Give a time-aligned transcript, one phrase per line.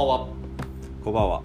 [0.00, 0.26] ばんは。
[1.04, 1.42] こんばんは。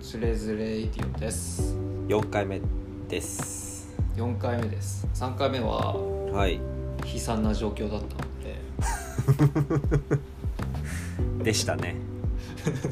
[0.00, 1.76] つれづれイディオです。
[2.08, 2.62] 4回目
[3.08, 3.94] です。
[4.16, 5.06] 4回目です。
[5.14, 5.96] 3回目は
[6.32, 6.60] はい。
[7.04, 8.20] 悲惨な状況だったの
[11.36, 11.44] で。
[11.44, 11.96] でしたね。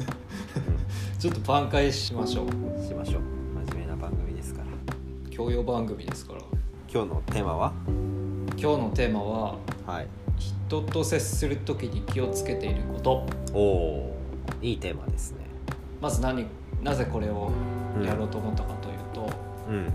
[1.17, 2.47] ちょっと挽回しましょう。
[2.87, 3.21] しましょう。
[3.65, 4.67] 真面目な番組ですから。
[5.31, 6.41] 教養番組ですから。
[6.87, 7.73] 今日のテーマは？
[8.55, 9.57] 今日のテーマは
[9.87, 10.07] はい。
[10.37, 13.25] 人と接する時に気をつけていること。
[13.53, 14.08] おお
[14.61, 15.45] いいテーマですね。
[16.01, 16.45] まず何
[16.81, 17.51] なぜこれを
[18.05, 19.29] やろうと思ったかというと、
[19.67, 19.89] うんうん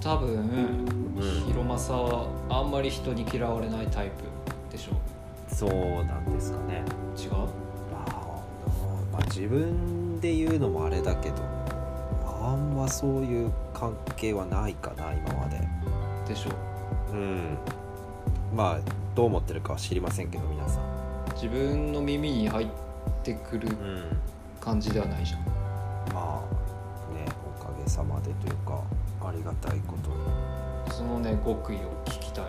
[0.00, 0.86] 多分、ん。
[1.46, 4.22] ヒロマサはあんまり人に嫌われないタイプ
[4.70, 4.94] でしょう。
[4.94, 5.70] んそう
[6.04, 6.84] なんですかね。
[7.16, 7.30] 違う？
[7.32, 8.42] まあ、
[9.12, 11.36] まあ、自分で言うのもあれだけど
[12.40, 15.60] あんまそういう関係はないかな今まで。
[16.28, 16.50] でしょ
[17.12, 17.16] う。
[17.16, 17.58] ん。
[18.54, 18.78] まあ
[19.16, 20.82] どう思ってるかは知りませんけど皆さん。
[21.34, 22.87] 自分の耳に入って
[23.34, 24.02] くるうん。
[24.60, 25.40] 感じではないじゃん。
[26.12, 26.40] まあ
[27.14, 27.24] ね
[27.60, 28.82] おかげさまでというか
[29.22, 30.16] ありがたいことに。
[30.92, 32.44] そのね極意を聞きたい。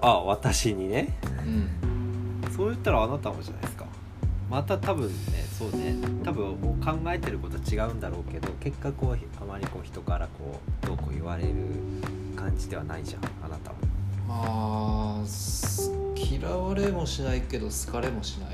[0.00, 1.18] あ私にね？
[1.44, 2.52] うん。
[2.56, 3.84] そう言ったらあなたもじゃないですか。
[4.50, 5.14] また多分ね
[5.58, 5.96] そうね。
[6.22, 11.50] 多分考えてること違うんだろうけど結果こうあまりこう人からこうどうこう言われる
[12.36, 13.76] 感じではないじゃんあなたも。
[14.26, 18.46] まあす嫌われもしないけど好かれもしな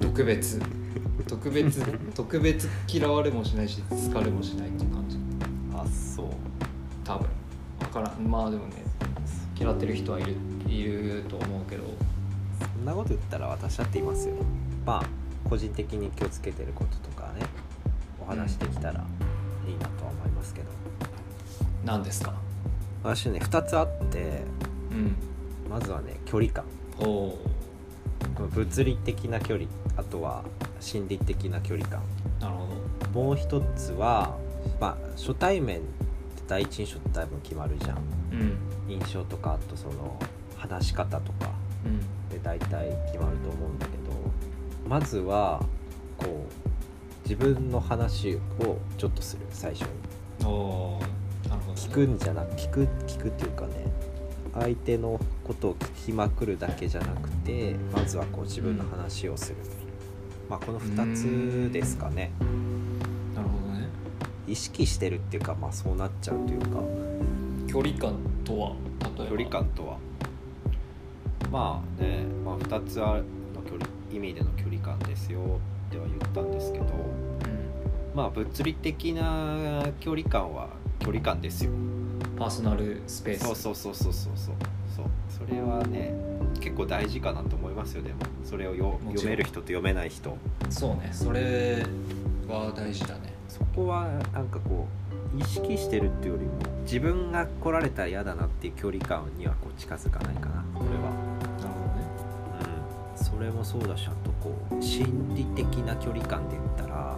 [0.00, 0.60] 特別。
[1.28, 1.82] 特別
[2.14, 5.18] 特別嫌われもしないし好かれもしないっていう感じ。
[5.74, 6.26] あそう。
[7.04, 7.28] 多分。
[7.80, 8.30] 分からん。
[8.30, 8.84] まあでもね
[9.58, 10.34] 嫌ってる人はいる
[10.68, 11.84] いると思うけど。
[12.76, 14.34] そんなこと言ったら私だって言いますよ。
[14.84, 15.06] まあ
[15.48, 17.46] 個人的に気をつけてることとかね
[18.20, 19.04] お話できたら
[19.66, 20.68] いいなとは思いますけど、
[21.84, 22.34] 何ですか？
[23.04, 24.42] 私ね2つあって
[24.90, 25.14] うん。
[25.70, 26.64] まずはね距離感。
[26.96, 27.38] ほ
[28.48, 30.44] 物理的な距離あとは
[30.80, 32.02] 心理的な距離感。
[32.38, 32.66] うなるほ
[33.12, 33.20] ど。
[33.20, 34.36] もう一つは
[34.80, 35.86] まあ初対面って
[36.48, 37.98] 第一印象って多分決まるじゃん。
[38.32, 38.56] うん。
[38.88, 40.18] 印象とかあとその
[40.56, 41.50] 話し方とか
[41.84, 42.00] うん。
[42.28, 44.12] で大体決まると思うんだけど
[44.88, 45.60] まずは
[46.18, 49.46] こう自分の話をちょっとする。
[49.50, 50.46] 最初に。
[50.46, 53.72] おーなるほど、ね、聞くんじゃなく聞く聞くっていうかね
[54.54, 55.20] 相手の
[55.52, 59.56] ことを聞きまくるだけじゃなくてまずはこう自分の話をする、
[60.48, 62.30] まあこの2つですかね。
[63.34, 63.86] なるほどね。
[64.46, 66.80] 意識してるっていうかまあそうなっちゃうというか。
[67.68, 68.14] 距離感
[68.44, 68.74] とは？
[69.28, 69.98] 距離感とは？
[71.50, 73.06] まあね、まあ、2つあ
[73.54, 76.88] の距離意味での距離感ですよっては言ったんですけどう
[78.14, 81.70] まあ物理的な距離感は距離感ですよ。
[81.70, 83.44] んパーソナルスペース。
[83.44, 84.54] そうそうそうそうそうそう
[84.94, 85.06] そう。
[85.28, 86.14] それはね
[86.60, 88.16] 結構大事かなと思いますよでも。
[88.44, 90.36] それをよ読める人と読めない人。
[90.70, 91.10] そうね。
[91.12, 91.84] それ
[92.48, 93.32] は大事だね。
[93.48, 94.86] そこはなんかこ
[95.36, 96.52] う意識してるっていうよりも
[96.84, 100.64] 自分が来られたら嫌だなっていう距離感にはこう近づかないかな。
[100.74, 101.10] これは。
[101.58, 102.06] なるほどね。
[103.16, 103.24] うん。
[103.24, 107.16] それもそうだしあとこう心理的な距離感で言ったら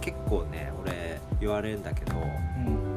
[0.00, 2.87] 結構ね俺言われるんだけどうんうん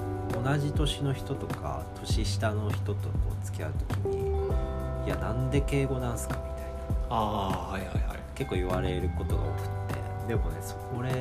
[0.44, 3.00] 同じ年の人とか年下の人とこ
[3.42, 4.48] う付き合う時に
[5.06, 6.64] 「いやなんで敬語なんすか?」みたい
[7.10, 7.16] な。
[7.16, 8.20] ああはいはいはい。
[8.36, 10.02] 結構言われることが多くって。
[10.28, 11.12] でもねそこれ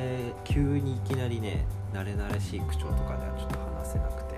[0.43, 4.31] 急にいきなりね慣れ慣れしい口調とかではちょっと話せなくて。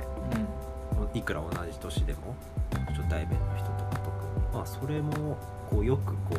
[0.95, 2.35] もういくら同じ年でも
[2.87, 4.53] 初対面の人とか特に。
[4.53, 5.37] まあそれも
[5.69, 6.35] こうよくこ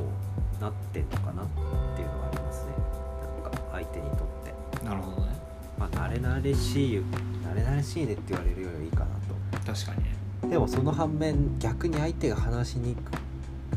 [0.59, 1.47] うなってんのかなっ
[1.97, 2.72] ていうのがありますね。
[3.43, 4.54] なんか相手にとって。
[4.83, 5.33] うんなるほどね。
[5.78, 7.03] まあ慣れ慣れしい
[7.54, 9.06] 慣れ慣れしいねって言われるよりはいいかな
[9.72, 9.94] 確か
[10.42, 13.15] にでもその反面逆に相手が話しにく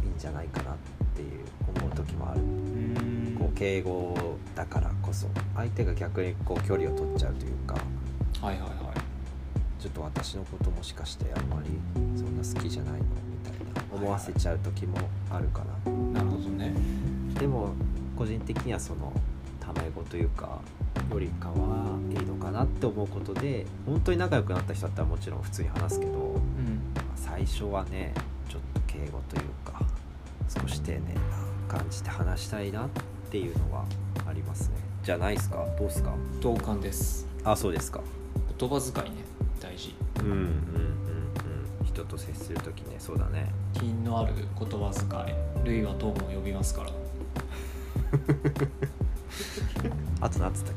[0.03, 0.75] いんじゃないかなっ
[1.15, 1.45] ていう
[1.79, 2.41] 思う時もある。
[2.41, 3.35] うん。
[3.39, 4.15] こう敬語
[4.55, 5.27] だからこそ。
[5.55, 7.75] 相手が逆にこう距離を取っちゃうというか。
[8.41, 9.81] はいはいはい。
[9.81, 11.69] ちょっと私のこともしかしてあんまり
[12.17, 13.95] そんな好きじゃないのみたいな。
[13.95, 14.97] 思わせちゃう時も
[15.31, 16.73] あるかな、なるほどね。
[17.39, 17.69] でも
[18.17, 19.13] 個人的にはその
[19.59, 20.59] タメ語というか
[21.11, 26.39] よりかはいいのかなって思うことで本当に仲良くなった人だったらもちろん普通に話すけどうん
[27.15, 28.13] 最初はね
[28.49, 29.81] ちょっと敬語というか
[30.49, 31.21] 少し丁寧な
[31.67, 32.89] 感じで話したいなっ
[33.29, 33.85] ていうのは
[34.25, 34.75] ありますね。
[35.03, 35.65] じゃあないですか？
[35.77, 36.13] どうですか？
[36.41, 37.27] 同感です。
[37.43, 38.01] あそうですか。
[38.57, 39.17] 言葉遣いね。
[39.61, 39.95] 大事。
[40.19, 40.43] うんうんうんう
[41.83, 41.85] ん。
[41.85, 42.95] 人と接する時ね。
[42.99, 43.51] そうだね。
[43.73, 45.65] 品のある言葉遣い。
[45.65, 46.89] 類は友を呼びますから。
[50.21, 50.75] あと何つったっ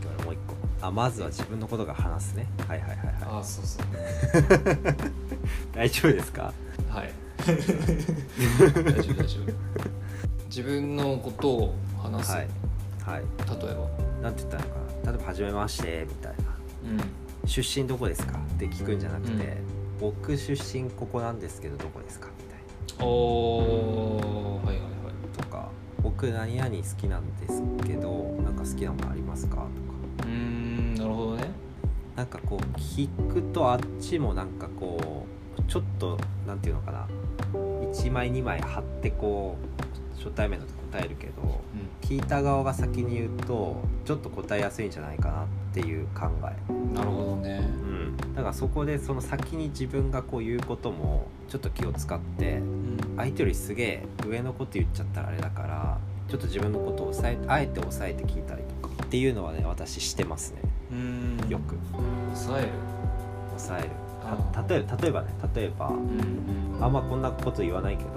[0.83, 2.47] あまずは自分のことが話すね。
[2.67, 3.15] はいはいはいはい。
[3.23, 3.85] ああそうそう。
[5.75, 6.53] 大丈夫ですか？
[6.89, 7.13] はい。
[7.47, 7.75] 大丈
[8.75, 9.53] 夫大丈夫。
[10.47, 12.49] 自分のことを話す、はい。
[13.05, 13.21] はい。
[13.21, 13.89] 例えば。
[14.23, 14.69] なんて言ったのか
[15.05, 15.13] な？
[15.13, 16.39] 例えば「はじめまして」みたいな。
[16.85, 17.01] うん
[17.49, 19.47] 「出身どこですか?」って聞くんじゃなくて「うん。
[20.01, 24.65] 僕出身ここなんですけどどこですか?」みたいおー。
[24.65, 24.83] はいはいはい。
[25.39, 25.69] なとか
[26.03, 29.69] 「僕何々好きなんですけどなんか好きなものありますか?」とか
[31.01, 31.51] なるほどね。
[32.17, 35.27] なんかこう聞くとあっちもなんかこ
[35.59, 37.09] うちょっとなんていうのかな。
[37.93, 46.27] 1枚2枚貼ってこう初対面のと答えるけどう聞いた側が先に言うとちょっと答えやすいんじゃないかなっていう考
[46.69, 47.59] え、んなるほどね。
[47.59, 52.91] うん、だからそこでその先に自分がこう言うこともちょっと気を使ってうん。
[53.17, 55.99] 相手よりすげえ上のこと言っちゃったらあれだから
[56.29, 60.63] ちょっと自分のことを抑えあえて抑えて聞いたりとかっていうのはね私してますね
[61.49, 61.77] よく
[62.35, 62.69] 抑える。
[63.57, 63.89] 抑える。
[64.69, 65.95] 例えば例えばね例えばうん
[66.77, 68.11] うんあんまこんなこと言わないけど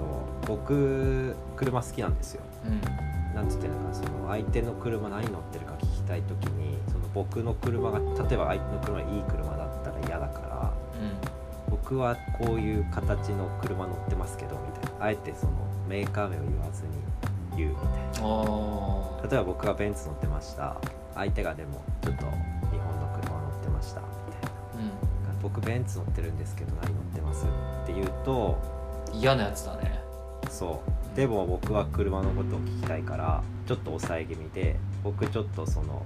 [0.46, 2.42] 僕車好きなんですよ。
[2.66, 2.80] うん。
[3.34, 8.04] なんつってんのかなその相手の車何乗ってるか聞きたい時にその僕の車が例
[8.34, 10.72] えば相手の車がいい車だったら嫌だから
[11.68, 15.04] 僕はこういう形の車乗ってますけどみたいな。
[15.04, 15.52] あえてその
[15.88, 16.90] メーカー名を言わずに
[17.56, 19.28] 言うみたいな。
[19.28, 20.76] 例えば僕がベンツ乗ってました。
[21.16, 22.26] 相手がでもちょっと
[25.54, 28.58] 僕ベンツ乗ってるんですけど何乗ってますって言うと
[29.12, 30.00] ん嫌なやつだね。
[30.50, 31.16] そう。
[31.16, 36.04] でも僕は車のことを聞きたいからちょっと抑え気味で僕ちょっとその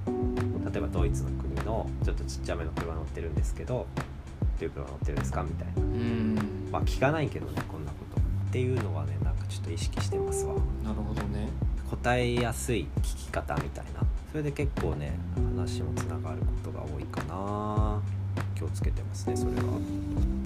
[0.71, 3.87] 例えばドイツの国のちょっとちっちゃめの車乗ってるんですけどど
[4.61, 5.83] ういう車乗ってるんですかみたいな。
[5.83, 6.69] うん。
[6.71, 8.21] まあ聞かないけどねこんなこと。
[8.21, 10.55] っていうのはねなんかちょっと意識してますわ。
[10.85, 11.49] なるほどね。
[11.91, 14.03] 答えやすい聞き方みたいな。
[14.31, 15.19] それで結構ね
[15.57, 17.27] 話もつながることが多いかな。
[17.27, 17.68] 気
[18.69, 19.81] をつけてますねそれは。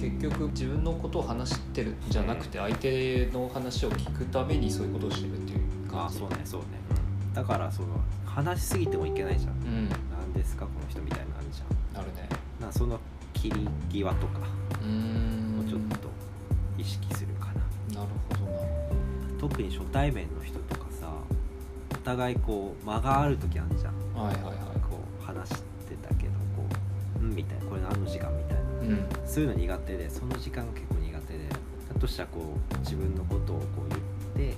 [0.01, 5.61] 結局自分のことを話してるんじゃなくて相手の話を聞くためにそういうことをしてるっていう
[5.93, 6.19] あ感じ。
[6.19, 6.67] そうねそうね。
[7.35, 7.89] だからその
[8.25, 9.53] 話しすぎてもいけないじゃん。
[9.53, 9.89] うん。
[9.89, 12.03] 何ですかこの人みたいなのあるじゃん。
[12.03, 12.29] なるね。
[12.61, 12.99] なその
[13.33, 14.41] 切り際とか
[14.83, 15.61] うーん。
[15.61, 16.09] をちょっと
[16.79, 17.47] 意識するか
[17.93, 18.09] な、なる
[18.39, 18.59] ほどな。
[19.39, 21.13] 特に初対面の人とかさ
[21.93, 23.95] お互いこう間がある時あるじゃん。
[24.15, 24.82] はいはいはい
[27.95, 28.63] うん」みたいなこれ何の時間みたいな。
[28.63, 29.07] うん。
[29.27, 31.57] そういうの苦手でその時間が結構苦手でだ
[32.01, 33.89] としたらこう自分のことをこう
[34.37, 34.57] 言って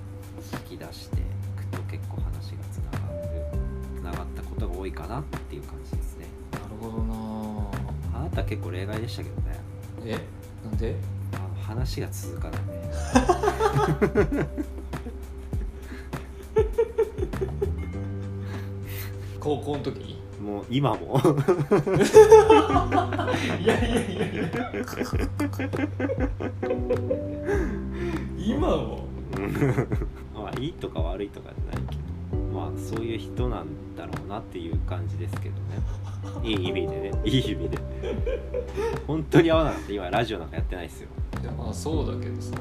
[0.70, 1.22] 引き出してい
[1.56, 3.28] くと結構話がつながる
[3.96, 6.26] つながったことが多いかなっていう感じですね。
[6.52, 7.14] なるほどな。
[8.18, 9.60] あなたは結構例外でしたけどね。
[10.04, 10.18] え？
[10.64, 10.96] なんで？
[11.34, 12.60] あの話が続かない
[19.40, 19.96] 高校の時？
[19.98, 21.20] にもう今も。
[23.62, 24.50] いやいやいやいや。
[28.36, 29.04] 今も？
[30.34, 32.02] まあいいとか悪いとかじゃないけど。
[32.52, 35.60] まあそういう人なんだろうなっていう感じですけどね。
[36.44, 37.10] いい意味でね。
[37.24, 37.78] いい意味で。
[39.06, 39.92] 本当に合わなかった。
[39.92, 41.08] 今ラジオなんかやってないですよ。
[41.42, 42.52] いやまあそうだけどさ。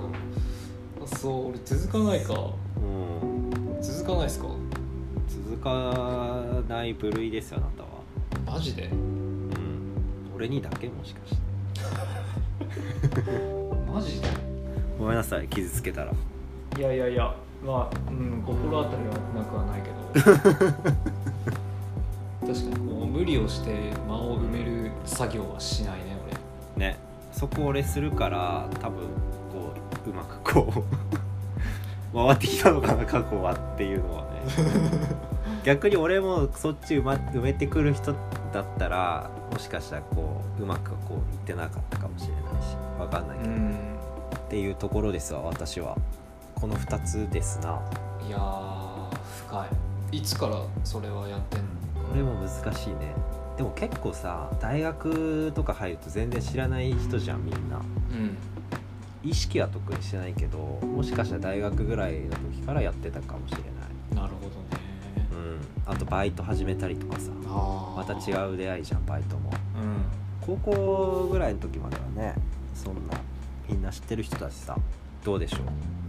[1.04, 2.34] あそう俺続かないか。
[2.78, 2.80] う
[3.78, 3.82] ん。
[3.82, 4.48] 続かないっすか？
[5.34, 7.90] 続かない部類ですよあなたは。
[8.58, 8.84] マジで？
[8.86, 9.52] うん。
[10.36, 11.42] 俺にだけもしかして。
[13.92, 14.28] マジで？
[15.00, 16.12] ごめんなさい傷つけたら。
[16.78, 17.34] いやいやいや。
[17.66, 20.94] まあうん心当たりはなくはないけど。
[22.54, 23.72] 確かにこう無理をして
[24.08, 26.18] 間を埋める作業はしないね
[26.78, 27.00] ね。
[27.32, 29.00] そこ俺するから多分
[29.52, 29.74] こ
[30.06, 30.84] ううまくこう
[32.14, 34.33] 回ってきたのかな過去はっていうのはね
[35.64, 38.14] 逆に俺もそっち埋,、ま、埋めてくる人
[38.52, 43.52] だったらもしかしたらこううまくこういってなかったかもしれないしわかんないけど、
[44.46, 45.98] っていうところですわ私は。
[46.56, 47.82] この2つですな。
[48.26, 49.68] いやー深
[50.12, 50.18] い。
[50.18, 51.66] いつからそれはやってんの？
[52.10, 53.14] これも難しいね。
[53.58, 57.78] でも結構さ大学とか入ると全然知らない人じゃんみんな。
[57.78, 57.80] う
[58.14, 58.38] ん。
[59.24, 63.73] 意識は特にしてないけどもしかしたら大学ぐらいの時からやってたかもしれない
[64.16, 64.56] なるほどね。
[65.32, 65.36] う
[65.90, 65.94] ん。
[65.94, 67.32] あとバイト始めたりとかさ。
[67.48, 69.52] あまた違う出会いじゃんバイトも。
[69.76, 70.04] うん。
[70.42, 72.36] 高校ぐらいの時まではね
[72.76, 73.18] そんな
[73.70, 74.78] みんな知ってる人だしさ
[75.24, 75.58] どうでしょ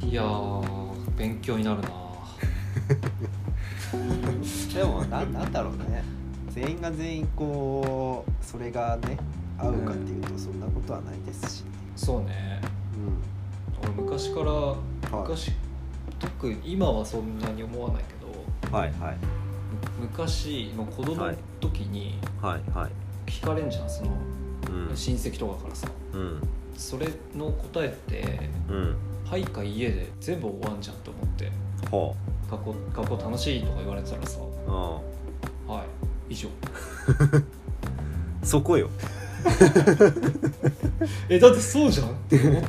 [0.02, 0.06] う？
[0.06, 1.88] いやー勉強になるな
[4.74, 6.02] でもななんだろうね。
[6.50, 9.16] 全員が全員こうそれがね
[9.58, 11.64] 合うかっていうとそんなことはないですし、
[11.96, 12.60] そうね。
[13.82, 14.76] う俺昔からはい。
[15.22, 15.52] 昔
[16.24, 19.16] 特に今はそんなに思わないけどん、はいはい。
[20.00, 22.90] む昔の子供の時にはいはい。
[23.30, 24.10] 聞かれんじゃんその
[24.70, 24.96] うん。
[24.96, 25.88] 親戚とかからさ。
[26.12, 26.42] うん。
[26.76, 31.52] それの答えってうん「はい」か「家」で全部終わんじゃんと思って。
[31.90, 32.16] ほ
[32.50, 34.40] 学校学校楽しいとか言われてたらさ。
[34.40, 34.70] う
[35.70, 35.84] は
[36.28, 36.32] い。
[36.32, 36.48] 以上。
[36.48, 36.52] ん
[38.42, 38.90] そこよ。
[41.28, 42.68] えだってそうじゃんって思って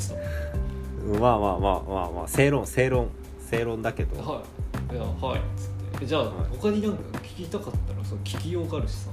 [1.19, 3.09] まあまあまあまあまあ正論正論
[3.49, 4.43] 正論だけど、たは
[4.91, 4.95] い。
[4.95, 5.39] いやはい。
[5.39, 6.03] っつって。
[6.03, 6.33] えじゃあ、はい。
[6.57, 9.09] 他になんか聞きたかったらさ聞きようがあるしさ。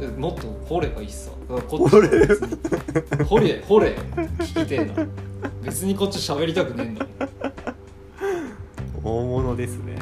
[0.00, 1.30] えもっと掘ればいいしさ。
[1.48, 3.24] だからこっち掘れ別に。
[3.24, 3.86] 掘れ掘れ。
[4.38, 5.06] 聞きてえな。
[5.62, 7.28] 別にこっち喋りたくねえんだもん。
[9.02, 9.96] 大物ですね。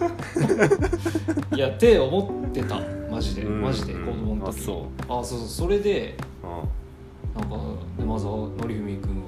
[1.54, 2.80] いやって思ってた。
[3.10, 3.42] マジで。
[3.42, 3.62] うん。
[3.62, 5.12] マジで子供の時あそう。
[5.20, 5.48] あそうそう。
[5.48, 7.56] それでうなんか
[7.98, 9.19] 沼沢紀文君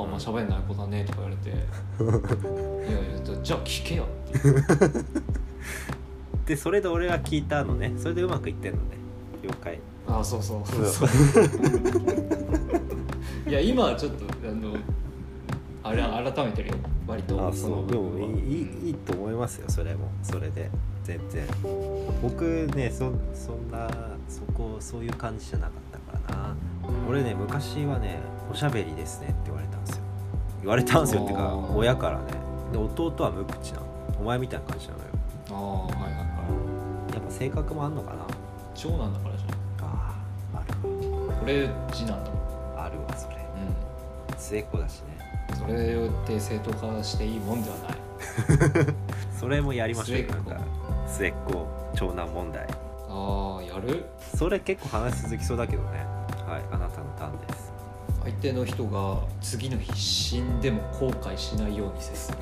[0.00, 1.52] は「あまあ喋んない子だね」とか言われて「い
[2.92, 4.06] やいやじゃあ聞けよ」
[6.46, 7.92] でそれで俺が聞いたのね。
[7.96, 8.82] それでうまくいってんのね。
[9.42, 9.78] 了解。
[10.08, 10.62] あそうそう。
[10.66, 10.86] そう。
[10.86, 11.08] そう
[13.48, 14.74] いや今はちょっとあの
[15.84, 16.02] あれ
[16.32, 16.74] 改めてるよ
[17.06, 17.46] 割と。
[17.46, 17.90] あそう。
[17.90, 18.36] でもいいうん。
[18.36, 18.40] い
[18.86, 20.10] いいいと思いますよそれも。
[20.24, 20.68] それで。
[21.04, 21.46] 全然。
[22.20, 22.42] 僕
[22.74, 23.88] ねそそんな
[24.28, 26.56] そこそういう感じじゃなかったからな。
[27.08, 28.18] 俺ね昔はね
[28.50, 30.02] おしゃべりですねって言われたんですよ。
[30.60, 32.24] 言われたんですよっていうか親からね。
[32.72, 33.86] で弟は無口なの
[34.20, 35.04] お前みたいな感じなのよ。
[35.50, 36.18] ああはいはいは
[37.10, 37.14] い。
[37.14, 38.18] やっぱ性格もあんのかな。
[38.74, 39.50] 長男だからじゃん。
[39.88, 40.14] あ
[40.54, 40.90] あある。
[41.42, 42.74] 俺次男だもん。
[42.76, 43.36] わあるわそれ。
[43.36, 43.38] う
[44.36, 45.54] 末っ子だしね。
[45.54, 45.74] んそれ
[46.26, 48.94] で正当化していいもんではない。
[49.38, 50.26] それもやりましょうよ。
[50.28, 50.50] 末っ子。
[50.50, 50.64] なんか
[51.06, 52.66] 末っ子長男問題。
[53.08, 54.04] ああやる？
[54.36, 56.06] それ結構話続きそうだけどね
[58.40, 62.38] 手の人が次の日死んでも後悔しないように接する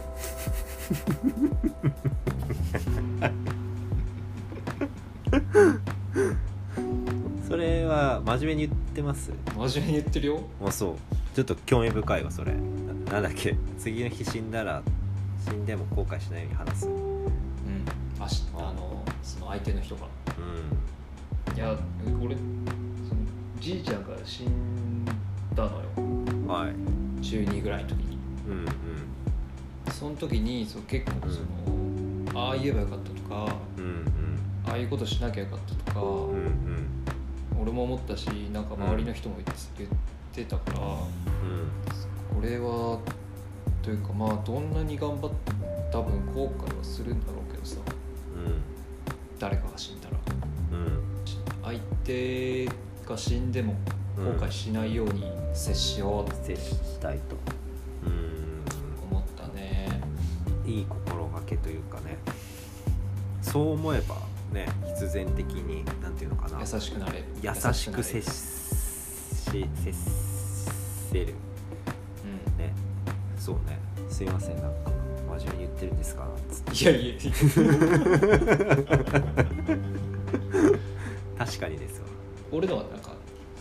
[7.49, 9.33] それは真面目に言ってます？
[9.57, 10.41] 真面目に言ってるよ。
[10.61, 10.97] もうそう。
[11.35, 12.53] ちょっと興味深いわそれ。
[12.53, 13.57] ななんだっけ？
[13.79, 14.83] 次の日死んだら
[15.45, 16.87] 死んでも後悔しないように話す。
[16.87, 16.95] うん。
[16.95, 17.25] うん
[18.21, 18.59] あしあ。
[18.73, 20.03] のその相手の人が。
[21.57, 21.77] いや
[22.23, 22.43] 俺そ
[23.15, 23.21] の
[23.61, 24.47] じいちゃんが死ん
[25.59, 25.89] だのよ。
[26.47, 27.23] はい。
[27.23, 28.19] 中2ぐらいの時に。
[28.49, 28.69] うんうん。
[29.93, 31.41] その時にそう結構そ
[32.33, 34.05] の、ああ言えばよかったとかうん
[34.65, 37.61] ああいうことしなきゃよかったとか、うんうん。
[37.61, 39.91] 俺も思ったしなんか周りの人も言って言っ
[40.33, 41.07] てたから、こ
[42.41, 43.01] れは
[43.83, 47.79] というかまあどんなに頑張っても多分後悔はするんだろうけどさ。
[49.41, 50.17] 誰かが死んだら。
[50.73, 51.03] うんうん。
[51.65, 52.67] 相手
[53.07, 53.75] が死んでも
[54.25, 57.37] 後悔しないように接しようって接したいと
[58.07, 58.63] うん。
[59.11, 60.01] 思ったね
[60.67, 62.19] いい心がけというかね。
[63.43, 64.17] そう思えば
[64.53, 66.61] ね必然的になんていうのかな。
[66.61, 67.25] 優しくなれる。
[67.43, 69.93] 優しく接し接
[71.11, 71.35] せる。
[72.57, 72.75] うね。
[73.39, 73.79] そうね。
[74.11, 74.91] すいませんなんか
[75.39, 76.27] 真面目に言ってるんですか
[76.73, 77.15] いやいや。
[81.39, 82.07] 確かにですわ。
[82.51, 83.13] 俺のはなんか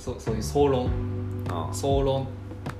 [0.07, 0.89] そうそういう総論。
[1.49, 2.27] あ総論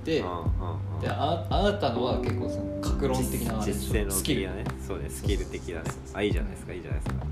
[0.06, 3.94] でああでああなたのは結構その格論的なあれでしょ。
[3.94, 4.42] 実践のスキル。
[4.42, 5.82] 的なねそうねスキル的な。
[5.82, 6.74] ねあいいじゃないですか。
[6.74, 7.26] いいじゃないですか。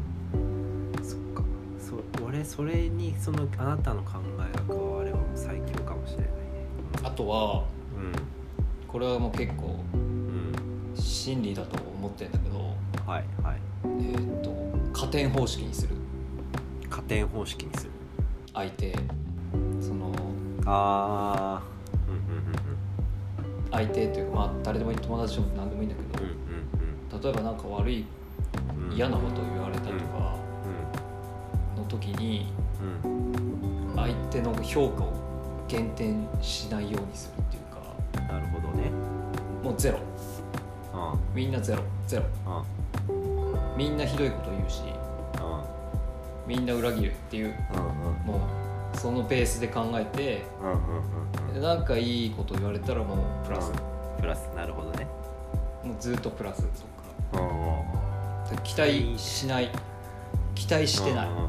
[1.04, 1.44] そっか。
[1.80, 6.32] そう俺それにそのあなたの考えが加われば最強かもしれないね。
[7.04, 7.64] あとは
[8.88, 10.00] これはもう結構うん。
[10.00, 10.16] うん
[10.98, 12.58] 真理だと思ってんだけど
[13.06, 13.60] はいはい。
[13.86, 14.54] えーっと
[14.94, 15.96] 加点方式にする。
[16.90, 17.92] 加点方式にする。
[18.54, 18.96] 相手
[20.66, 21.64] ああ
[22.08, 22.26] うん
[23.72, 27.22] 相手というかまあ誰でもいい友達でも何でもいいんだけうんうんうん。
[27.22, 28.06] ど例えばなんか悪い
[28.92, 30.36] 嫌なことを言われたとか
[31.76, 32.48] の時に
[33.04, 33.94] うん。
[33.96, 35.14] 相手の評価を
[35.68, 38.92] 減点しないようにするっていうかなるほどね。
[39.64, 40.00] もうゼロ。
[40.94, 41.82] あみんなゼロ。
[42.08, 42.24] ゼロ。
[42.46, 42.64] あ
[43.78, 44.84] みんなひどいこと言うし
[45.38, 45.64] あ
[46.48, 48.26] みんな裏切るっていううんうん。
[48.26, 48.65] もう
[48.96, 50.78] そのペースで考えてうんうん
[51.48, 53.72] うんでなんかいいこと言われたらもうプラス。
[54.20, 55.08] プラスなるほどね。
[55.84, 57.42] もうずっとプラスそっか。
[57.42, 59.72] うん期待しない。
[60.54, 61.28] 期待してない。
[61.28, 61.48] うんうんうん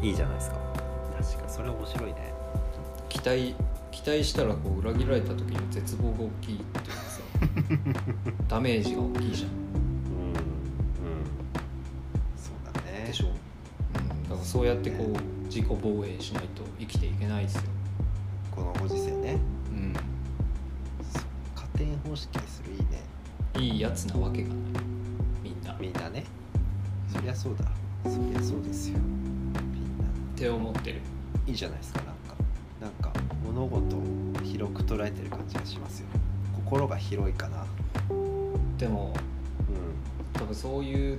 [0.00, 0.04] うん。
[0.04, 0.56] いいじゃないですか。
[1.20, 2.32] 確かそれ面白いね。
[3.08, 3.54] 期待
[3.90, 7.20] 期待したらこう裏切られた時に絶望が大きいっていうかさ。
[8.48, 9.50] ダメージが大きいじゃん。
[9.50, 10.36] うんうん。
[12.36, 13.04] そうだね。
[13.06, 17.62] でしょ、うん、だからそうやってこう自己防衛しないと生きていけないですよ、
[18.54, 19.38] このご時世ね。
[19.70, 19.94] うん、
[21.54, 22.80] 加点方式にするいい
[23.70, 23.74] ね。
[23.74, 24.58] いいやつなわけがない。
[25.42, 25.72] みんな。
[25.72, 26.24] っみんなね。
[27.10, 27.64] そりゃそうだ。
[28.04, 28.98] そりゃそうですよ。
[28.98, 30.04] みんな。
[30.36, 31.00] て思ってる。
[31.46, 32.34] いいじゃないですかなんか。
[32.78, 34.02] なんか物事を
[34.44, 36.08] 広く捉えてる感じがしますよ。
[36.54, 37.64] 心が広いかな。
[38.76, 39.14] でも
[40.34, 41.18] う多分そういう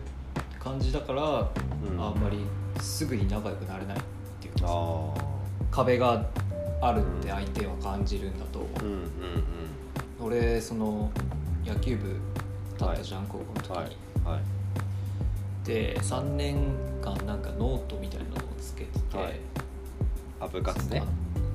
[0.60, 1.50] 感じだから、
[1.92, 2.00] うん。
[2.00, 2.38] あんまり
[2.80, 3.98] すぐに仲良くなれない
[5.72, 6.26] 壁が
[6.82, 8.72] あるって相手は感じるんだと思う。
[8.80, 9.04] あうんうん。
[10.20, 11.12] 俺その
[11.66, 12.16] 野球部
[12.78, 14.36] だったじゃん、高校の時に、はい。
[14.36, 15.68] はい。
[15.68, 16.56] で3年
[17.02, 19.40] 間なんかノートみたいなのをつけてて、はい。
[20.40, 21.04] あ部活ね。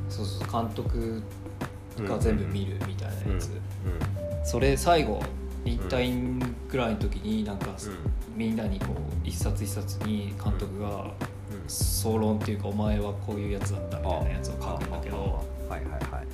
[0.09, 1.23] そうそう監督
[2.00, 3.52] が全部見るみたいなやつ、う
[4.44, 5.23] それ最後
[5.64, 7.76] 引退ぐらいの時になんか、んうん。
[8.37, 11.11] みんなにこう一冊一冊に監督が
[11.69, 15.16] 総論っていうかお前はこういうやつだったみたいなやつを書くんだけど
[15.69, 16.26] はいはいはい。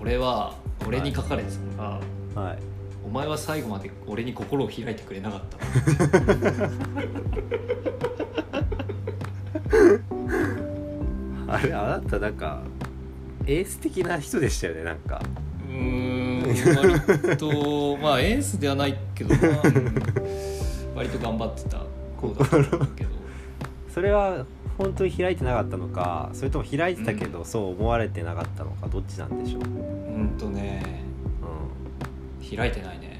[0.00, 0.54] 俺は
[0.86, 2.00] 俺に書かれてたの
[2.34, 2.58] が、はい。
[3.04, 5.58] お前は最後まで俺に心を開いてくれなかった。
[11.48, 12.62] あれあなたなんか
[13.46, 15.20] エース的な人でしたよねなんか。
[15.68, 16.42] うーん
[17.22, 19.94] 割とまあ エースではないけど、まあうん
[20.94, 21.78] 割と頑張ってた
[22.20, 23.10] 子だったんだけど
[23.92, 24.46] それは
[24.78, 29.66] 本当に開いてなかったのかそれとも開いてたけどそう思われてなかったのかどっちなんでしょう、う
[30.24, 31.04] んとね
[32.52, 33.18] う開いてないね。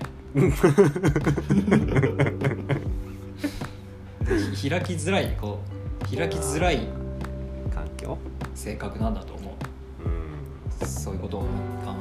[4.55, 5.61] ひ 開きづらいこ
[6.13, 6.89] う開きづらいん、
[7.73, 8.19] 環境？
[8.55, 9.55] 性格なんだと思
[10.05, 10.09] う。
[10.09, 10.83] ん。
[10.83, 11.47] うそういうことを考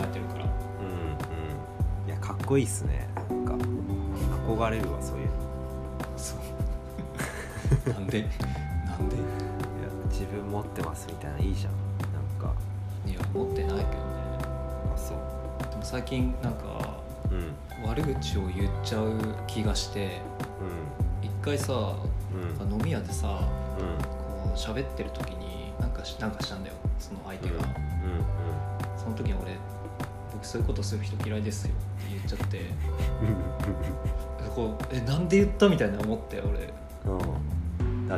[0.02, 0.46] えてるから。
[0.46, 0.50] うん
[2.04, 2.08] うん。
[2.08, 3.08] いやかっこいいっすね。
[3.30, 3.54] なんか
[4.48, 5.32] 憧れるわそういうの。
[6.18, 6.36] そ
[7.88, 7.90] う。
[7.94, 8.28] なんで？
[9.12, 9.18] で。
[9.18, 9.26] いや
[10.10, 11.74] 自分持ってますみたいないいじゃん。
[12.14, 12.54] なんか。
[13.06, 13.86] いや持ってないけどね。
[14.94, 15.70] あそう。
[15.70, 17.00] でも最近なんか
[17.32, 17.88] うん。
[17.88, 20.22] 悪口を言っちゃう気がして
[21.24, 22.68] 一回さうん。
[22.68, 23.40] うん飲み屋でさ
[23.80, 24.04] うん。
[24.04, 27.62] こう喋ってる時になんかしなんかしたんだよその相手が、うん。
[28.98, 29.56] その時に俺
[30.32, 32.62] 僕そういうことする人嫌いですよって言っちゃって。
[34.56, 36.74] こうえなんで言ったみたいな思って俺。
[37.06, 37.18] う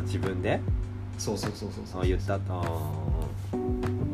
[0.00, 0.04] ん。
[0.04, 0.60] 自分で？
[1.18, 2.02] そうそうそうそうそう。
[2.02, 2.34] あ言った。
[2.34, 2.38] あ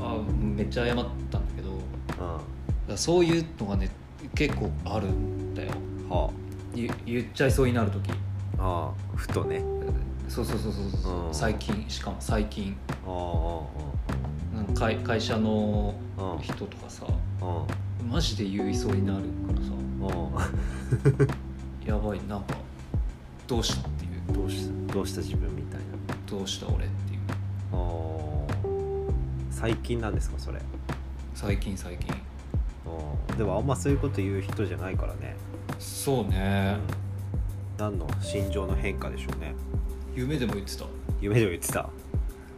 [0.02, 0.96] あめっちゃ謝っ
[1.30, 1.70] たんだけど
[2.18, 2.40] あ
[2.88, 3.90] らそういうのがね
[4.34, 5.72] 結構あるんだよ。
[5.74, 6.30] うんは
[6.74, 8.10] 言言っちゃいそうになる時。
[8.10, 8.14] あ
[8.58, 9.62] ああふとね。
[10.28, 11.30] そうそうそうそうそうう。
[11.30, 11.34] ん。
[11.34, 12.76] 最近しかも最近。
[13.06, 13.60] あ
[14.52, 17.04] あなんか会会社のあああ人とかさ
[17.40, 17.66] あ
[18.08, 19.72] マジで言いそうになるからさ。
[20.02, 22.54] ああやばいなんか
[23.46, 24.10] どうしたっていう。
[24.32, 25.48] どうしたどうした自分
[26.30, 27.20] どうした俺っていう。
[27.72, 27.78] ああ
[29.50, 30.60] 最近なんですかそれ。
[31.34, 32.14] 最近最近。
[32.86, 35.36] あでもあんまそういうこと言う人じゃないからね。
[35.78, 36.76] そうね。
[37.78, 39.54] 何の心情の変化でしょうね。
[40.14, 40.84] 夢でも言ってた。
[41.20, 41.88] 夢でも言ってた？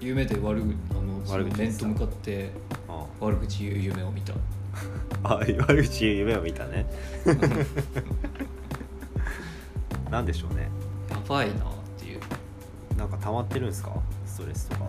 [0.01, 2.51] 夢で悪口あの悪口面と向かって
[2.89, 4.35] あ悪口言う夢を見た。
[5.23, 6.87] あ悪口言う夢を見たね。
[10.11, 10.69] なんでしょうね。
[11.11, 11.65] やばいな
[13.03, 13.91] なんか溜まってるんですか？
[14.25, 14.85] ストレスとか。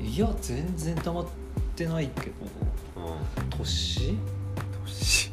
[0.00, 1.26] いや全然溜まっ
[1.76, 2.32] てないけど。
[2.96, 3.00] う
[3.44, 3.50] ん。
[3.50, 4.18] 年？
[4.86, 5.32] 年。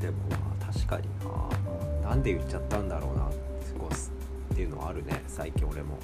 [0.00, 1.08] でもまあ確かに
[2.04, 2.10] な。
[2.10, 3.24] なんで言っちゃったんだろうな
[3.76, 5.98] こうっていうのはあるね最近俺も。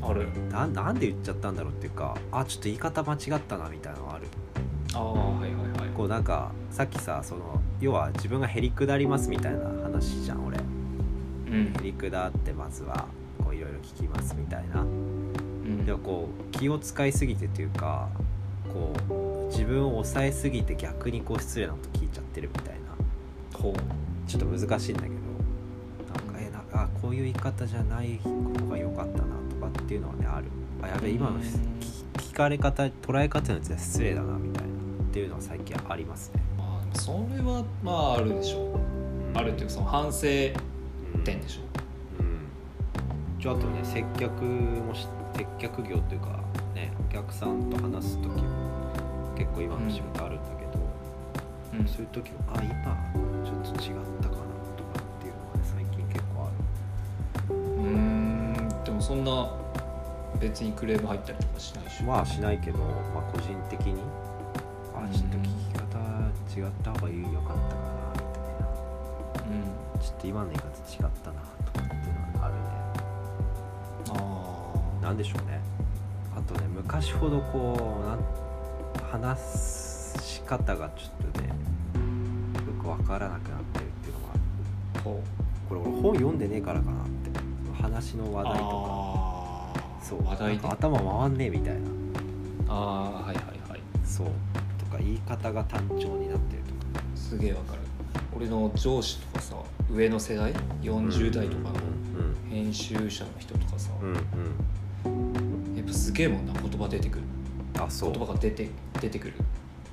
[0.00, 0.28] ある。
[0.52, 4.28] ななんで言っちゃったんだろうっていうかあちょっと言い方間違ったなみたいなのはある。
[4.94, 5.90] ああはいはいはい。
[5.96, 10.56] こうなんかさっきさその要は自分がへりくだりますみたいな話じゃん俺。
[10.56, 10.62] へう
[11.52, 11.72] ん。
[11.82, 13.06] りくだってまずは
[13.78, 14.80] こういろいろ聞きますみたいな。
[14.82, 15.84] うん。
[15.84, 18.08] でもこう気を使いすぎてというか
[18.72, 23.58] こう自分を抑えすぎて逆にこう失礼なこと聞いちゃってるみたいな。
[23.58, 23.74] ほう。
[24.28, 25.14] ちょっと難しいんだけど。
[26.14, 28.30] なんかえなあこういう言い方じゃない方
[28.68, 30.46] が良かったなとかっていうのはねある。
[30.82, 31.40] あやべえ今のうん。
[31.42, 31.50] 聞
[32.18, 38.78] 聞かれ方捉え方によっては失礼だなみたいなっていうのは最近ありますね、まあそれはまああるでしょう。
[39.34, 40.20] あるっていうかその反省
[41.24, 41.64] 点でしょう。
[41.64, 41.85] ん
[43.38, 46.40] ちょあとね接客もし接客業というか
[46.74, 48.42] ねお客さんと話す時も
[49.36, 51.86] 結構今の仕事あるんだけど、うん。
[51.86, 52.72] そういう時もあ今
[53.44, 54.42] ちょっと違ったかな
[54.76, 57.54] とかっていうのはね最近結構ある。
[57.54, 59.50] うーんでもそんな
[60.40, 62.04] 別にクレーム入ったりとかしないでしょ。
[62.06, 64.00] まあしないけど、まあ、個人的に
[64.94, 65.84] あうんちょっと聞き方
[66.56, 70.00] 違った方がいいよかったかなみたいな。
[70.00, 71.55] ちょっと今の言い方違ったな
[75.06, 75.60] うんあなんでしょうね。
[76.36, 79.40] あとね昔ほどこう話
[80.20, 81.54] し方がちょっとねよ
[82.82, 84.34] くわからなくなってるっていうのが
[84.96, 85.02] あ
[85.68, 87.30] これ俺本読んでねえからかなって。
[87.80, 88.66] 話の話題とか。
[90.02, 90.26] そう。
[90.26, 91.80] 話題でなんか頭回んねえみたいな。
[92.68, 93.80] ああはいはいはい。
[94.04, 94.26] そう。
[94.78, 97.04] とか言い方が単調になってるとか。
[97.14, 97.80] すげえわかる。
[98.36, 99.56] 俺の上司とかさ
[99.90, 101.74] 上の世代？40代とかの
[102.50, 104.14] 編集者の人とかさ、うんうん。
[104.14, 104.85] やっぱす
[106.16, 107.24] げえもんな言葉出てくる。
[107.78, 108.12] あそう。
[108.12, 108.68] 言葉が出て
[109.00, 109.34] 出てくる。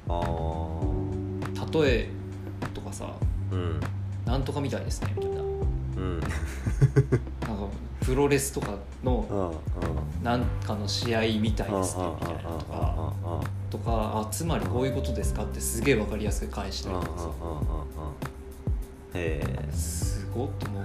[0.07, 1.81] あー。
[1.83, 2.09] 例え
[2.73, 3.13] とかさ
[3.51, 3.79] うん。
[4.25, 5.41] なんとかみたいですねみたいな。
[5.41, 6.19] うん。
[6.19, 7.67] なんか
[8.01, 9.61] プロレスとかの
[10.23, 13.13] なんかの試合みたいですねみたいなとか。
[13.69, 17.29] とかあつまりこういうことですかってすげえ分かりやすく返したりとかさ
[19.15, 20.83] へえすごっと思う。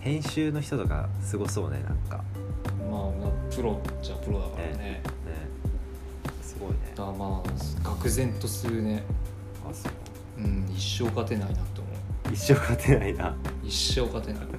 [0.00, 2.16] 編集の人とかすごそうねなんか。
[2.16, 2.35] まあ
[3.56, 4.74] プロじゃプロだからね。
[4.84, 5.02] ね。
[6.42, 6.76] すごいね。
[6.94, 7.48] だからまあ
[7.88, 9.02] 愕然とするね。
[9.66, 9.92] あそう。
[10.38, 12.34] うん一生勝てないなって思う。
[12.34, 13.34] 一生勝てないな。
[13.64, 14.42] 一生勝てない。
[14.44, 14.50] 面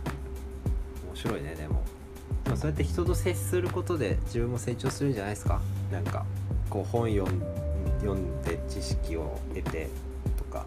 [1.13, 1.83] 白いねでも。
[2.43, 5.61] でもそうやって人と接することで自分も成長するんじゃないですか。
[5.91, 6.25] なんか
[6.67, 7.39] こう本読ん
[7.99, 9.89] 読んで知識を得て
[10.37, 10.65] とか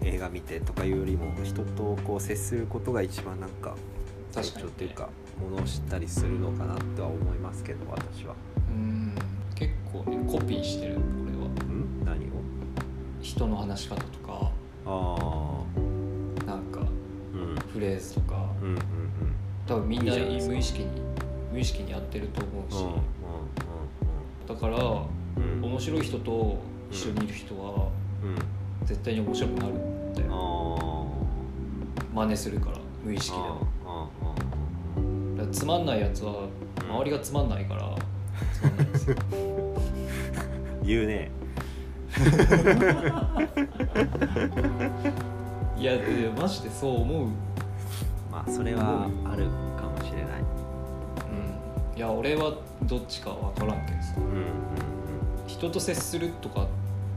[0.00, 3.76] 映画見てとかいうよりも人とこう接することが一番なんか
[4.32, 8.34] 成長っていうかものを知ったりするのかなとは思いますけど私は。
[8.68, 9.14] うん。
[9.54, 11.48] 結構ねコピーしてる俺は。
[11.48, 12.04] ん？
[12.04, 12.28] 何を？
[13.20, 14.50] 人の話し方とか。
[14.86, 15.16] あ
[16.46, 16.84] なんかあ
[17.34, 17.56] うん。
[17.72, 18.46] フレーズとか。
[18.62, 18.80] うんうんうん。
[19.66, 20.52] 多分みんないいじゃないですか。
[20.52, 20.88] 無意識に
[21.52, 22.92] 無意識にやってると思うし、うん
[24.46, 24.82] だからうん
[25.36, 25.52] うん。
[25.62, 25.70] うん。
[25.70, 26.58] 面白い人と
[26.90, 27.88] 一緒にいる人は
[28.22, 28.26] う
[28.84, 28.86] ん。
[28.86, 31.06] 絶対に面白くなるんだあよ
[32.14, 33.67] 真似するから無意識であも
[35.52, 36.48] つまんないやつは
[36.88, 37.94] 周りがつまんないから
[38.52, 39.16] つまんないんですよ
[40.82, 41.30] 言うね。
[45.78, 47.32] いやいやマジでそう思う、うん、
[48.32, 49.44] まあそれはある
[49.76, 50.42] かもしれない。
[51.94, 54.14] いや俺はどっちか分からんけどさ。
[54.16, 54.32] うんうん
[55.48, 56.68] 人と接するとか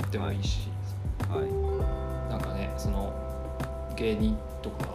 [0.09, 0.69] でもいいし、
[1.29, 1.45] うんは
[2.27, 2.31] い。
[2.31, 3.13] なんかねその
[3.95, 4.87] 芸人とか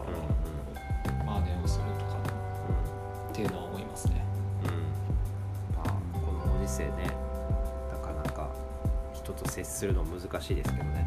[9.76, 11.06] するの難しいですけどね。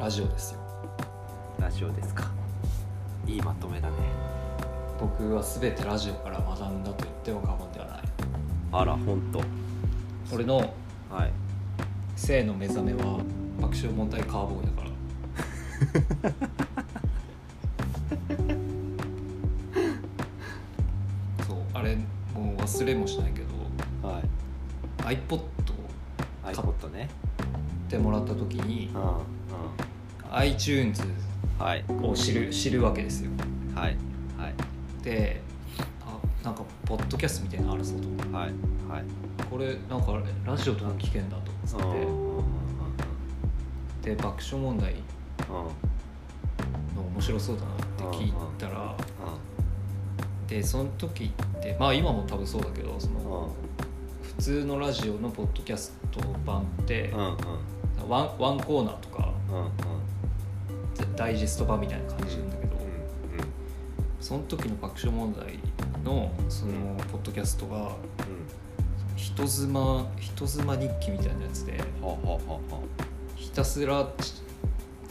[0.00, 0.60] ラジオですよ。
[1.60, 2.24] ラジオですか。
[3.28, 3.94] いいまとめだね。
[4.98, 8.02] 僕は全てラジオから学んだと言っても過言ではない。
[8.72, 9.40] あらほんと
[10.32, 10.56] 俺の
[11.08, 11.32] はい。
[12.16, 13.20] 性の目覚めは
[13.60, 14.90] 爆笑問題カーボーイだから。
[21.46, 21.94] そうあれ
[22.34, 24.08] もう忘れもしないけど。
[24.08, 25.16] はい。
[25.16, 25.44] iPod を
[26.42, 27.08] 買 iPod ね
[27.90, 28.88] ってもらった時に
[30.30, 31.02] iTunes
[31.58, 31.84] はい。
[32.02, 33.30] を知る知るわけですよ。
[33.74, 33.96] はい。
[34.38, 34.54] はい。
[35.02, 35.42] で
[36.02, 38.08] あなんかポッドキャストみたいなのあるぞと。
[38.36, 38.52] はい。
[38.88, 39.04] はい。
[39.50, 40.12] これなんか
[40.46, 41.84] ラジオとか聞けんだとつって。
[44.10, 44.98] で爆笑問題うん
[46.96, 51.28] の面白そうだなって聞いたらうでその時っ
[51.60, 53.14] てまあ今も多分そうだけどそん。
[53.14, 53.50] の
[54.22, 57.12] 普通のラジオのポッドキャスト版って
[58.08, 59.32] ワンワンコーナーとか
[61.16, 62.80] ダイジェスト版みたいな感じなんだけどうん
[64.20, 65.58] その時の爆笑問題
[66.04, 66.72] のその
[67.10, 67.92] ポッドキャストが
[69.16, 71.78] 人妻人妻日記みたいなやつで
[73.36, 74.08] ひたすら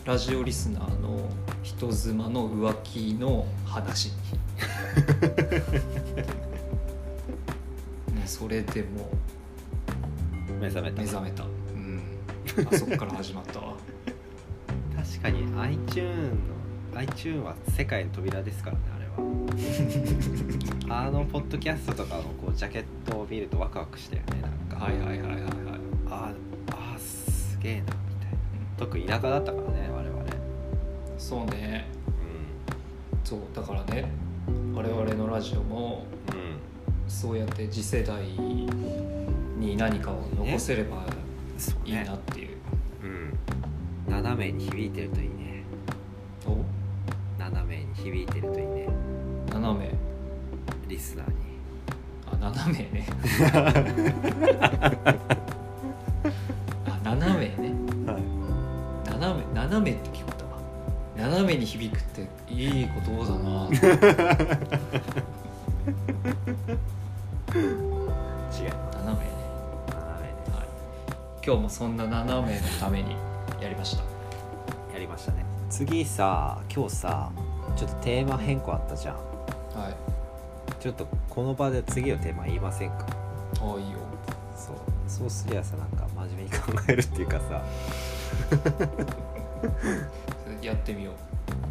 [0.05, 1.19] ラジオリスナーの
[1.61, 4.09] 人妻の浮気の話。
[4.09, 4.15] も
[8.25, 9.09] うそれでも
[10.49, 11.01] う目覚めうた。
[11.01, 11.43] 目覚めた。
[11.43, 11.58] うん
[12.71, 13.75] あそこから始まったわ。
[14.95, 16.59] 確かに iTune の
[16.93, 19.19] iTune は世界の扉ですからねあれは。
[21.07, 24.85] あのポッドキャストとかのこうジャケットを見るとワクワクしたよねなんか。
[24.85, 25.43] はいはいはいはいはい。
[26.09, 26.33] あ
[26.71, 28.37] あすげえなみたいな。
[28.77, 30.25] 特に田舎だったからね我々。
[31.17, 31.87] そうね。
[33.23, 34.11] うそうだからね
[34.73, 35.99] 我々のラジオもんうん。
[37.07, 38.23] そうやって次世代
[39.59, 41.05] に何かを残せれば
[41.59, 42.05] いいそうね。
[42.05, 42.57] なっていう、
[43.03, 43.37] うん。
[44.09, 45.63] 斜めに響いてるといいね。
[46.47, 46.57] お？
[47.37, 48.87] 斜めに響いてるといいね。
[49.51, 49.91] 斜め。
[50.87, 51.35] リスナーに。
[52.31, 53.05] あ斜めね。
[56.87, 57.73] あ斜めね。
[58.05, 58.21] はい。
[59.11, 61.29] 斜め斜めって聞こえたわ。
[61.29, 63.69] 斜めに響くっていい言葉だな
[71.49, 73.15] 今日もそんな斜めのために
[73.59, 74.03] やりました。
[74.93, 75.43] やりましたね。
[75.67, 77.31] 次さ今日さ
[77.75, 79.15] ちょっとテーマ変更あったじゃん。
[79.15, 79.95] はい。
[80.79, 83.07] ちょっとこの場で次のテーマ言いませんか？
[83.61, 83.97] ああいいよ。
[84.55, 84.75] そう。
[85.07, 86.57] そうすりゃさなんか真面目に考
[86.87, 87.63] えるっていうかさ。
[90.61, 91.13] やってみよ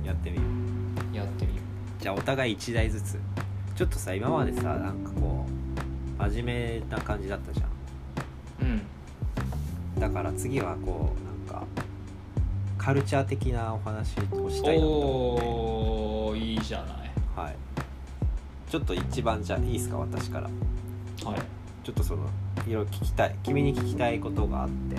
[0.04, 1.16] やってみよう。
[1.16, 1.62] やってみよ
[2.00, 2.02] う。
[2.02, 3.16] じゃあお互い1台ずつ。
[3.76, 5.46] ちょっとさ今までさなんかこ
[6.18, 7.68] う真面目な感じだったじゃん。
[8.66, 8.82] うん
[9.98, 11.66] だから次はこうなんか
[12.76, 15.46] カルチャー的なお話をしたいなと思って。
[16.32, 17.10] おいいじゃない。
[17.36, 17.56] はい。
[18.70, 20.44] ちょっと一番じゃいいですか私から。
[21.28, 21.40] はい。
[21.82, 22.24] ちょっとその
[22.66, 24.96] いろいろ聞きたい君に聞きたいことがあって。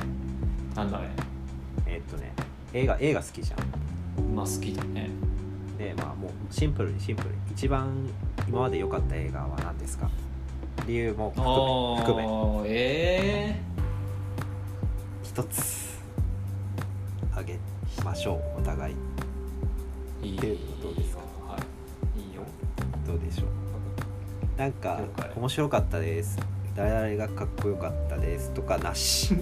[0.75, 1.09] なんだね。
[1.85, 2.31] えー、っとね
[2.73, 3.55] 映画映画好きじゃ
[4.21, 4.35] ん。
[4.35, 5.09] まあ好きだね。
[5.77, 7.35] でまあもうシンプルにシンプルに。
[7.51, 8.07] 一番
[8.47, 10.09] 今まで良かった映画は何ですか?
[10.87, 12.23] 理由も含め。
[12.23, 13.68] 含めええー、
[15.39, 15.97] 一つ
[17.33, 17.57] あげ
[18.03, 18.95] ましょうお互い。
[20.21, 20.37] いい。
[20.37, 21.21] っていうのどうですか？
[21.47, 21.57] は
[22.17, 22.19] い。
[22.19, 22.41] いいよ。
[23.07, 24.59] どうでしょう？
[24.59, 24.99] なんか
[25.37, 26.37] 面白かったです。
[26.75, 28.49] 誰々がかっこよかったです。
[28.53, 29.33] とかなし。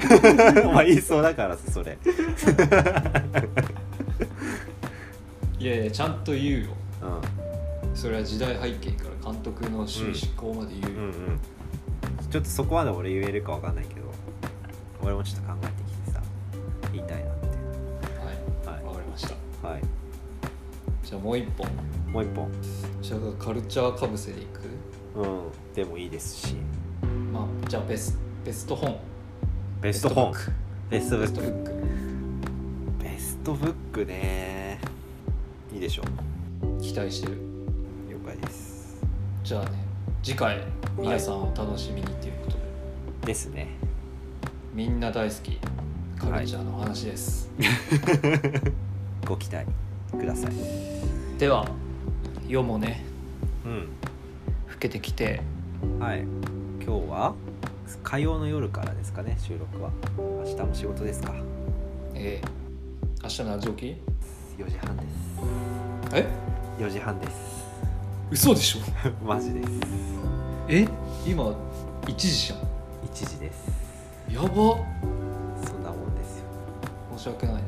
[0.64, 1.98] お前言いそうだからさそれ。
[5.58, 6.70] いやいやちゃんと言うよ、
[7.82, 11.08] うん、それは時代背景から監督の趣味思考まで言うよ、うんうん。
[11.08, 11.40] うん
[12.30, 14.03] ちょっとそこまで俺言えるか分かんないけど
[15.04, 16.22] 俺もちょっと考えてきてさ
[16.92, 17.46] 言いたいなって。
[18.66, 18.76] はい。
[18.76, 18.84] はい。
[18.84, 19.68] 分かりました。
[19.68, 19.82] はい。
[21.04, 21.68] じゃあもう一本。
[22.10, 22.50] もう一本。
[23.02, 24.60] じゃあカルチャーかぶせでいく？
[25.20, 25.74] うん。
[25.74, 26.56] でもいいですし。
[27.32, 28.98] まあじゃあベスベスト本。
[29.82, 30.32] ベスト本。
[30.88, 31.72] ベストブック。
[33.02, 34.06] ベストブック。
[34.06, 34.80] ね。
[35.72, 36.80] いいでしょう。
[36.80, 37.34] 期待してる。
[38.08, 39.02] 了解です。
[39.42, 39.70] じゃあね
[40.22, 40.60] 次回
[40.96, 42.60] 皆さんお楽しみにということで、は
[43.24, 43.73] い、ですね
[44.74, 45.60] みんな大好き
[46.18, 49.66] カルチャーの話です、はい、ご期待
[50.10, 50.52] ください。
[51.38, 51.68] では
[52.48, 53.04] 夜もね
[53.64, 53.88] うん。
[54.68, 55.40] 更けてきて。
[56.00, 56.22] はい。
[56.84, 57.34] 今日は
[58.02, 59.90] 火曜の夜からですかね収録は。
[60.18, 61.32] 明日も仕事ですか。
[62.14, 62.48] ええ。
[63.22, 65.06] 明日何時起き ?4 時半です。
[66.14, 66.28] え
[66.80, 67.32] ？4時半です。
[68.32, 68.80] 嘘でしょ。
[69.24, 69.68] マジです。
[70.68, 70.88] え？
[71.24, 72.58] 今1時じゃん。
[72.58, 72.64] 1
[73.14, 73.83] 時です
[74.34, 74.48] やば。
[74.48, 74.56] そ
[75.76, 76.46] んなもんですよ。
[77.16, 77.62] 申し訳ないね。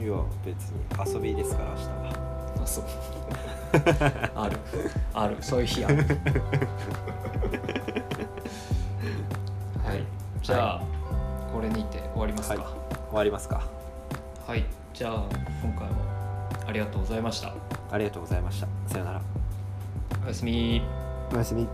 [0.00, 2.58] いや別に遊びですから明日は。
[2.60, 2.84] あそう。
[4.34, 4.58] ある。
[5.14, 5.36] ある。
[5.40, 5.96] そういう日ある。
[5.96, 6.02] は
[9.94, 10.04] い。
[10.42, 10.84] じゃあ、はい、
[11.54, 13.62] これにて終わりますか、はい、終わりますか。
[14.44, 14.64] はい。
[14.92, 15.24] じゃあ
[15.62, 15.94] 今回も
[16.66, 17.54] ありがとうございました。
[17.92, 18.66] ありがとうございました。
[18.88, 19.22] さよなら。
[20.24, 20.82] おやすみ。
[21.32, 21.68] おやすみ